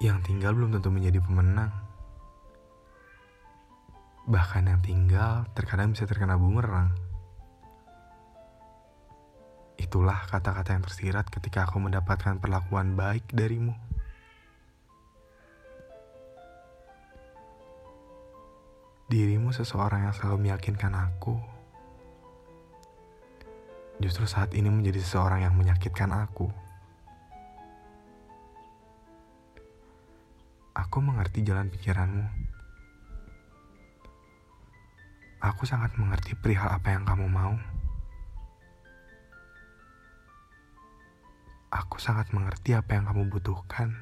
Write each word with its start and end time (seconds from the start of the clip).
Yang 0.00 0.32
tinggal 0.32 0.56
belum 0.56 0.72
tentu 0.72 0.88
menjadi 0.88 1.20
pemenang. 1.20 1.68
Bahkan 4.24 4.64
yang 4.64 4.80
tinggal 4.80 5.44
terkadang 5.52 5.92
bisa 5.92 6.08
terkena 6.08 6.40
bumerang. 6.40 6.88
Itulah 9.76 10.24
kata-kata 10.24 10.72
yang 10.72 10.84
tersirat 10.88 11.28
ketika 11.28 11.68
aku 11.68 11.84
mendapatkan 11.84 12.40
perlakuan 12.40 12.96
baik 12.96 13.28
darimu. 13.28 13.76
Dirimu 19.12 19.52
seseorang 19.52 20.08
yang 20.08 20.14
selalu 20.16 20.48
meyakinkan 20.48 20.96
aku. 20.96 21.36
Justru 24.00 24.24
saat 24.24 24.56
ini 24.56 24.72
menjadi 24.72 24.96
seseorang 24.96 25.44
yang 25.44 25.52
menyakitkan 25.60 26.08
aku. 26.08 26.69
Aku 30.70 31.02
mengerti 31.02 31.42
jalan 31.42 31.66
pikiranmu. 31.66 32.30
Aku 35.42 35.66
sangat 35.66 35.98
mengerti 35.98 36.38
perihal 36.38 36.70
apa 36.70 36.94
yang 36.94 37.02
kamu 37.02 37.26
mau. 37.26 37.58
Aku 41.74 41.98
sangat 41.98 42.30
mengerti 42.30 42.78
apa 42.78 42.94
yang 42.94 43.10
kamu 43.10 43.26
butuhkan. 43.34 43.98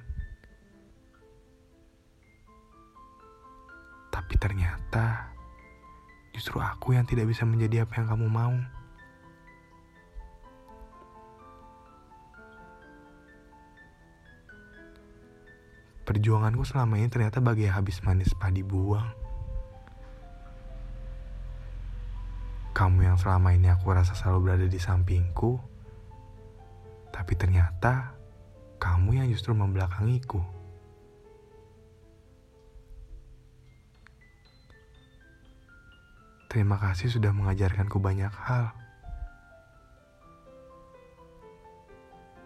Tapi 4.13 4.35
ternyata 4.37 5.33
justru 6.37 6.61
aku 6.61 6.93
yang 6.93 7.09
tidak 7.09 7.33
bisa 7.33 7.49
menjadi 7.49 7.89
apa 7.89 7.97
yang 7.97 8.13
kamu 8.13 8.29
mau. 8.29 8.78
Perjuanganku 16.09 16.65
selama 16.65 16.97
ini 16.97 17.13
ternyata 17.13 17.45
bagai 17.45 17.69
habis 17.69 18.01
manis 18.01 18.33
padi 18.33 18.65
buang. 18.65 19.13
Kamu 22.73 23.05
yang 23.05 23.21
selama 23.21 23.53
ini 23.53 23.69
aku 23.69 23.93
rasa 23.93 24.17
selalu 24.17 24.39
berada 24.41 24.65
di 24.65 24.81
sampingku, 24.81 25.61
tapi 27.13 27.37
ternyata 27.37 28.17
kamu 28.81 29.21
yang 29.21 29.29
justru 29.29 29.53
membelakangiku. 29.53 30.41
Terima 36.49 36.81
kasih 36.81 37.13
sudah 37.13 37.37
mengajarkanku 37.37 38.01
banyak 38.01 38.33
hal. 38.33 38.73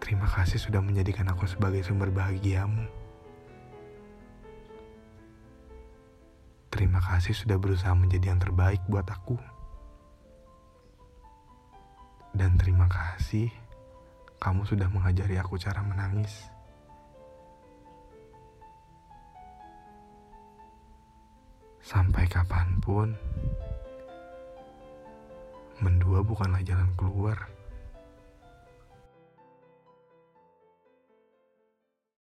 Terima 0.03 0.27
kasih 0.27 0.59
sudah 0.59 0.83
menjadikan 0.83 1.31
aku 1.31 1.47
sebagai 1.47 1.79
sumber 1.87 2.11
bahagiamu. 2.11 3.02
Terima 6.83 6.99
kasih 6.99 7.31
sudah 7.31 7.55
berusaha 7.55 7.95
menjadi 7.95 8.35
yang 8.35 8.43
terbaik 8.43 8.83
buat 8.91 9.07
aku. 9.07 9.39
Dan 12.35 12.59
terima 12.59 12.91
kasih 12.91 13.47
kamu 14.35 14.67
sudah 14.67 14.91
mengajari 14.91 15.39
aku 15.39 15.55
cara 15.55 15.79
menangis. 15.79 16.51
Sampai 21.79 22.27
kapan 22.27 22.75
pun, 22.83 23.15
mendua 25.79 26.19
bukanlah 26.19 26.59
jalan 26.67 26.91
keluar. 26.99 27.47